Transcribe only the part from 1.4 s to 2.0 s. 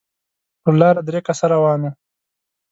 روان وو.